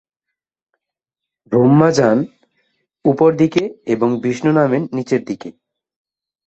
[1.51, 2.17] ব্রহ্মা যান
[3.05, 3.63] উপর দিকে
[3.85, 5.49] এবং বিষ্ণু নামেন নিচের দিকে।